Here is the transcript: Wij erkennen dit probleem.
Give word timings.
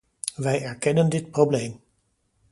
Wij 0.35 0.61
erkennen 0.63 1.09
dit 1.09 1.31
probleem. 1.31 1.79